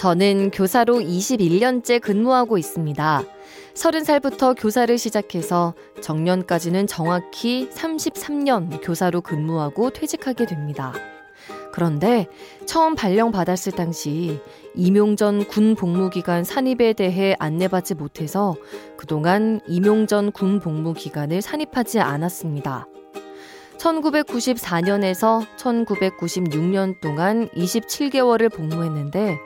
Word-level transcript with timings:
저는 0.00 0.50
교사로 0.50 0.94
21년째 1.00 2.00
근무하고 2.00 2.56
있습니다. 2.56 3.22
30살부터 3.74 4.58
교사를 4.58 4.96
시작해서 4.96 5.74
정년까지는 6.00 6.86
정확히 6.86 7.68
33년 7.68 8.80
교사로 8.82 9.20
근무하고 9.20 9.90
퇴직하게 9.90 10.46
됩니다. 10.46 10.94
그런데 11.74 12.28
처음 12.64 12.94
발령받았을 12.94 13.72
당시 13.72 14.40
임용전 14.74 15.48
군 15.48 15.74
복무기간 15.74 16.44
산입에 16.44 16.94
대해 16.94 17.36
안내받지 17.38 17.94
못해서 17.94 18.56
그동안 18.96 19.60
임용전 19.68 20.32
군 20.32 20.60
복무기간을 20.60 21.42
산입하지 21.42 22.00
않았습니다. 22.00 22.86
1994년에서 23.80 25.46
1996년 25.56 27.00
동안 27.00 27.48
27개월을 27.48 28.52
복무했는데 28.52 29.38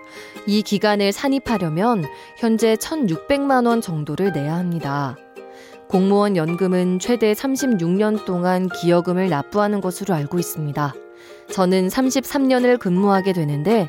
이 0.47 0.63
기간을 0.63 1.13
산입하려면 1.13 2.05
현재 2.39 2.75
1,600만 2.75 3.67
원 3.67 3.81
정도를 3.81 4.33
내야 4.33 4.57
합니다. 4.57 5.17
공무원 5.89 6.37
연금은 6.37 6.99
최대 6.99 7.33
36년 7.33 8.25
동안 8.25 8.69
기여금을 8.69 9.29
납부하는 9.29 9.81
것으로 9.81 10.15
알고 10.15 10.39
있습니다. 10.39 10.95
저는 11.53 11.89
33년을 11.89 12.79
근무하게 12.79 13.33
되는데 13.33 13.89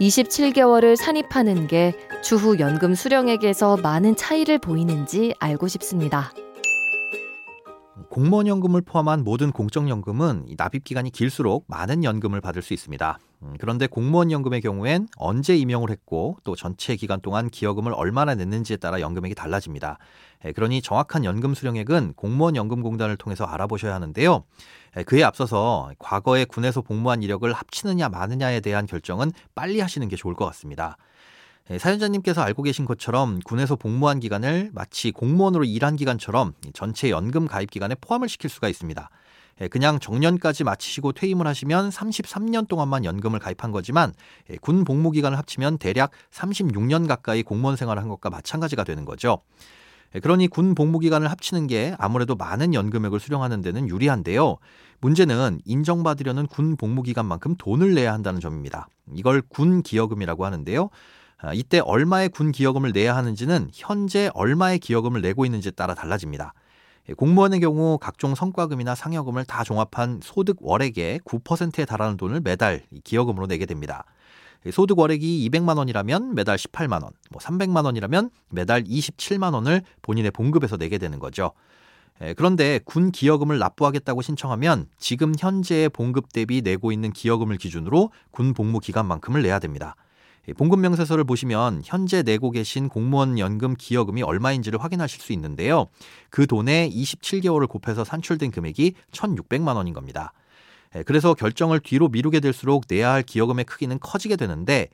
27개월을 0.00 0.96
산입하는 0.96 1.66
게 1.66 1.94
추후 2.22 2.58
연금 2.58 2.94
수령액에서 2.94 3.78
많은 3.78 4.16
차이를 4.16 4.58
보이는지 4.58 5.34
알고 5.38 5.68
싶습니다. 5.68 6.32
공무원 8.16 8.46
연금을 8.46 8.80
포함한 8.80 9.24
모든 9.24 9.52
공적연금은 9.52 10.46
납입 10.56 10.84
기간이 10.84 11.10
길수록 11.10 11.66
많은 11.68 12.02
연금을 12.02 12.40
받을 12.40 12.62
수 12.62 12.72
있습니다. 12.72 13.18
음, 13.42 13.56
그런데 13.60 13.86
공무원 13.86 14.32
연금의 14.32 14.62
경우엔 14.62 15.08
언제 15.18 15.54
임용을 15.54 15.90
했고 15.90 16.38
또 16.42 16.56
전체 16.56 16.96
기간 16.96 17.20
동안 17.20 17.50
기여금을 17.50 17.92
얼마나 17.92 18.34
냈는지에 18.34 18.78
따라 18.78 19.02
연금액이 19.02 19.34
달라집니다. 19.34 19.98
그러니 20.54 20.80
정확한 20.80 21.26
연금 21.26 21.52
수령액은 21.52 22.14
공무원 22.14 22.56
연금공단을 22.56 23.18
통해서 23.18 23.44
알아보셔야 23.44 23.94
하는데요. 23.94 24.44
그에 25.04 25.22
앞서서 25.22 25.90
과거에 25.98 26.46
군에서 26.46 26.80
복무한 26.80 27.22
이력을 27.22 27.52
합치느냐 27.52 28.08
마느냐에 28.08 28.60
대한 28.60 28.86
결정은 28.86 29.30
빨리 29.54 29.78
하시는 29.80 30.08
게 30.08 30.16
좋을 30.16 30.34
것 30.34 30.46
같습니다. 30.46 30.96
예, 31.70 31.78
사연자님께서 31.78 32.42
알고 32.42 32.62
계신 32.62 32.84
것처럼 32.84 33.40
군에서 33.40 33.74
복무한 33.74 34.20
기간을 34.20 34.70
마치 34.72 35.10
공무원으로 35.10 35.64
일한 35.64 35.96
기간처럼 35.96 36.52
전체 36.72 37.10
연금 37.10 37.46
가입 37.46 37.70
기간에 37.70 37.96
포함을 38.00 38.28
시킬 38.28 38.48
수가 38.48 38.68
있습니다. 38.68 39.10
예, 39.62 39.68
그냥 39.68 39.98
정년까지 39.98 40.62
마치시고 40.62 41.12
퇴임을 41.12 41.46
하시면 41.46 41.90
33년 41.90 42.68
동안만 42.68 43.04
연금을 43.04 43.40
가입한 43.40 43.72
거지만 43.72 44.12
예, 44.50 44.56
군 44.60 44.84
복무 44.84 45.10
기간을 45.10 45.36
합치면 45.38 45.78
대략 45.78 46.12
36년 46.30 47.08
가까이 47.08 47.42
공무원 47.42 47.76
생활을 47.76 48.00
한 48.00 48.08
것과 48.08 48.30
마찬가지가 48.30 48.84
되는 48.84 49.04
거죠. 49.04 49.40
그러니 50.22 50.46
군 50.46 50.76
복무 50.76 51.00
기간을 51.00 51.28
합치는 51.30 51.66
게 51.66 51.96
아무래도 51.98 52.36
많은 52.36 52.74
연금액을 52.74 53.18
수령하는 53.18 53.60
데는 53.60 53.88
유리한데요. 53.88 54.56
문제는 55.00 55.60
인정받으려는 55.64 56.46
군 56.46 56.76
복무 56.76 57.02
기간만큼 57.02 57.56
돈을 57.56 57.94
내야 57.94 58.12
한다는 58.12 58.40
점입니다. 58.40 58.88
이걸 59.14 59.42
군 59.42 59.82
기여금이라고 59.82 60.46
하는데요. 60.46 60.90
아, 61.38 61.52
이때 61.52 61.80
얼마의 61.80 62.30
군 62.30 62.50
기여금을 62.50 62.92
내야 62.92 63.14
하는지는 63.14 63.70
현재 63.72 64.30
얼마의 64.34 64.78
기여금을 64.78 65.20
내고 65.20 65.44
있는지에 65.44 65.72
따라 65.72 65.94
달라집니다. 65.94 66.54
예, 67.08 67.12
공무원의 67.14 67.60
경우 67.60 67.98
각종 67.98 68.34
성과금이나 68.34 68.94
상여금을 68.94 69.44
다 69.44 69.62
종합한 69.62 70.20
소득 70.22 70.56
월액의 70.60 71.20
9%에 71.20 71.84
달하는 71.84 72.16
돈을 72.16 72.40
매달 72.40 72.84
기여금으로 73.04 73.46
내게 73.46 73.66
됩니다. 73.66 74.04
예, 74.64 74.70
소득 74.70 74.98
월액이 74.98 75.48
200만 75.50 75.76
원이라면 75.76 76.34
매달 76.34 76.56
18만 76.56 77.02
원, 77.02 77.12
뭐 77.30 77.40
300만 77.40 77.84
원이라면 77.84 78.30
매달 78.48 78.82
27만 78.84 79.52
원을 79.52 79.82
본인의 80.02 80.30
봉급에서 80.30 80.78
내게 80.78 80.96
되는 80.96 81.18
거죠. 81.18 81.52
예, 82.22 82.32
그런데 82.32 82.80
군 82.84 83.12
기여금을 83.12 83.58
납부하겠다고 83.58 84.22
신청하면 84.22 84.88
지금 84.96 85.34
현재의 85.38 85.90
봉급 85.90 86.32
대비 86.32 86.62
내고 86.62 86.92
있는 86.92 87.12
기여금을 87.12 87.58
기준으로 87.58 88.10
군 88.30 88.54
복무 88.54 88.80
기간만큼을 88.80 89.42
내야 89.42 89.58
됩니다. 89.58 89.96
봉급 90.54 90.78
명세서를 90.80 91.24
보시면 91.24 91.82
현재 91.84 92.22
내고 92.22 92.50
계신 92.50 92.88
공무원 92.88 93.38
연금 93.38 93.74
기여금이 93.76 94.22
얼마인지를 94.22 94.82
확인하실 94.82 95.20
수 95.20 95.32
있는데요. 95.32 95.86
그 96.30 96.46
돈에 96.46 96.88
27개월을 96.90 97.68
곱해서 97.68 98.04
산출된 98.04 98.52
금액이 98.52 98.94
1,600만 99.10 99.74
원인 99.74 99.92
겁니다. 99.92 100.32
그래서 101.04 101.34
결정을 101.34 101.80
뒤로 101.80 102.08
미루게 102.08 102.40
될수록 102.40 102.84
내야 102.88 103.12
할 103.12 103.22
기여금의 103.22 103.64
크기는 103.64 103.98
커지게 103.98 104.36
되는데 104.36 104.88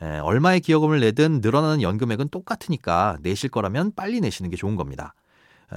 얼마의 0.00 0.60
기여금을 0.60 1.00
내든 1.00 1.40
늘어나는 1.42 1.82
연금액은 1.82 2.28
똑같으니까 2.30 3.18
내실 3.22 3.50
거라면 3.50 3.92
빨리 3.94 4.20
내시는 4.20 4.50
게 4.50 4.56
좋은 4.56 4.74
겁니다. 4.74 5.14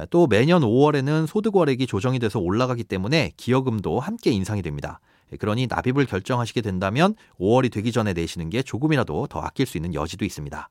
또 0.10 0.28
매년 0.28 0.62
5월에는 0.62 1.28
소득월액이 1.28 1.86
조정이 1.88 2.20
돼서 2.20 2.40
올라가기 2.40 2.84
때문에 2.86 3.32
기여금도 3.38 4.00
함께 4.00 4.32
인상이 4.32 4.62
됩니다. 4.62 5.00
예, 5.32 5.38
그러니 5.38 5.68
납입을 5.68 6.06
결정하시게 6.06 6.62
된다면 6.62 7.16
5월이 7.40 7.72
되기 7.72 7.92
전에 7.92 8.14
내시는 8.14 8.50
게 8.50 8.62
조금이라도 8.64 9.28
더 9.28 9.42
아낄 9.42 9.66
수 9.66 9.78
있는 9.78 9.94
여지도 9.94 10.26
있습니다. 10.26 10.70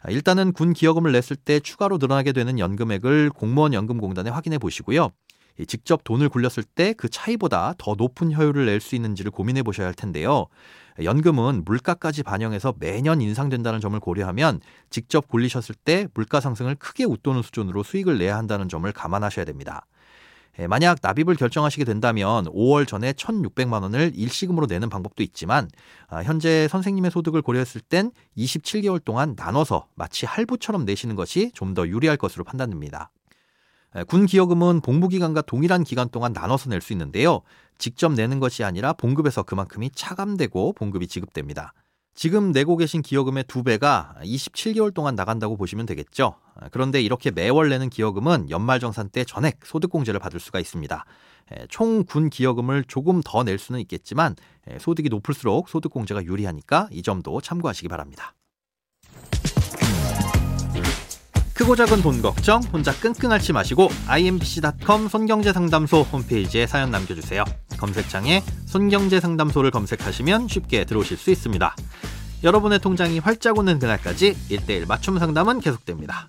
아, 0.00 0.10
일단은 0.10 0.52
군 0.52 0.72
기여금을 0.72 1.12
냈을 1.12 1.36
때 1.36 1.60
추가로 1.60 1.98
늘어나게 1.98 2.32
되는 2.32 2.58
연금액을 2.58 3.30
공무원 3.30 3.72
연금공단에 3.72 4.30
확인해 4.30 4.58
보시고요. 4.58 5.10
직접 5.68 6.04
돈을 6.04 6.28
굴렸을 6.28 6.64
때 6.64 6.92
그 6.92 7.08
차이보다 7.08 7.74
더 7.78 7.94
높은 7.96 8.34
효율을 8.34 8.66
낼 8.66 8.78
수 8.80 8.94
있는지를 8.94 9.30
고민해 9.30 9.62
보셔야 9.62 9.86
할 9.86 9.94
텐데요. 9.94 10.46
연금은 11.02 11.62
물가까지 11.64 12.22
반영해서 12.22 12.74
매년 12.78 13.22
인상된다는 13.22 13.80
점을 13.80 13.98
고려하면 13.98 14.60
직접 14.90 15.28
굴리셨을 15.28 15.74
때 15.74 16.08
물가 16.12 16.40
상승을 16.40 16.74
크게 16.74 17.04
웃도는 17.04 17.42
수준으로 17.42 17.82
수익을 17.82 18.18
내야 18.18 18.36
한다는 18.36 18.68
점을 18.68 18.90
감안하셔야 18.92 19.46
됩니다. 19.46 19.86
예, 20.58 20.66
만약 20.66 20.98
납입을 21.02 21.34
결정하시게 21.36 21.84
된다면 21.84 22.46
5월 22.46 22.86
전에 22.88 23.12
1,600만 23.12 23.82
원을 23.82 24.12
일시금으로 24.14 24.66
내는 24.66 24.88
방법도 24.88 25.22
있지만 25.22 25.68
아, 26.08 26.22
현재 26.22 26.66
선생님의 26.68 27.10
소득을 27.10 27.42
고려했을 27.42 27.80
땐 27.82 28.10
27개월 28.38 29.04
동안 29.04 29.34
나눠서 29.36 29.86
마치 29.94 30.24
할부처럼 30.24 30.84
내시는 30.84 31.14
것이 31.16 31.50
좀 31.54 31.74
더 31.74 31.86
유리할 31.86 32.16
것으로 32.16 32.42
판단됩니다. 32.44 33.10
예, 33.96 34.02
군 34.04 34.24
기여금은 34.24 34.80
복무 34.80 35.08
기간과 35.08 35.42
동일한 35.42 35.84
기간 35.84 36.08
동안 36.08 36.32
나눠서 36.32 36.70
낼 36.70 36.80
수 36.80 36.92
있는데요. 36.94 37.42
직접 37.76 38.12
내는 38.12 38.40
것이 38.40 38.64
아니라 38.64 38.94
봉급에서 38.94 39.42
그만큼이 39.42 39.90
차감되고 39.90 40.72
봉급이 40.72 41.06
지급됩니다. 41.06 41.74
지금 42.14 42.50
내고 42.50 42.78
계신 42.78 43.02
기여금의 43.02 43.44
두 43.46 43.62
배가 43.62 44.14
27개월 44.22 44.94
동안 44.94 45.14
나간다고 45.16 45.58
보시면 45.58 45.84
되겠죠. 45.84 46.36
그런데 46.70 47.02
이렇게 47.02 47.30
매월 47.30 47.68
내는 47.68 47.90
기여금은 47.90 48.50
연말정산 48.50 49.10
때 49.10 49.24
전액 49.24 49.60
소득공제를 49.64 50.20
받을 50.20 50.40
수가 50.40 50.60
있습니다. 50.60 51.04
총 51.68 52.04
군 52.04 52.28
기여금을 52.30 52.84
조금 52.88 53.20
더 53.24 53.42
낼 53.44 53.58
수는 53.58 53.80
있겠지만 53.80 54.34
소득이 54.80 55.08
높을수록 55.08 55.68
소득공제가 55.68 56.24
유리하니까 56.24 56.88
이 56.90 57.02
점도 57.02 57.40
참고하시기 57.40 57.88
바랍니다. 57.88 58.34
크고 61.54 61.74
작은 61.74 62.02
돈 62.02 62.20
걱정 62.20 62.60
혼자 62.64 62.92
끙끙 62.92 63.32
앓지 63.32 63.52
마시고 63.54 63.88
imbc.com 64.08 65.08
손경제상담소 65.08 66.02
홈페이지에 66.02 66.66
사연 66.66 66.90
남겨주세요. 66.90 67.44
검색창에 67.78 68.42
손경제상담소를 68.66 69.70
검색하시면 69.70 70.48
쉽게 70.48 70.84
들어오실 70.84 71.16
수 71.16 71.30
있습니다. 71.30 71.74
여러분의 72.44 72.80
통장이 72.80 73.20
활짝 73.20 73.56
오는 73.58 73.78
그날까지 73.78 74.34
1대1 74.50 74.86
맞춤 74.86 75.18
상담은 75.18 75.60
계속됩니다. 75.60 76.28